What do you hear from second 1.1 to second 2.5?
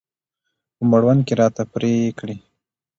کې راته پرې کړي.